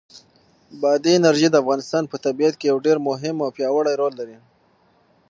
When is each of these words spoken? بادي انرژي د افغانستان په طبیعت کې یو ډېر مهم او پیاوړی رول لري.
بادي 0.81 1.13
انرژي 1.19 1.47
د 1.51 1.55
افغانستان 1.63 2.03
په 2.11 2.17
طبیعت 2.25 2.53
کې 2.57 2.65
یو 2.71 2.77
ډېر 2.85 2.97
مهم 3.09 3.35
او 3.43 3.49
پیاوړی 3.55 3.93
رول 4.01 4.13
لري. 4.19 4.37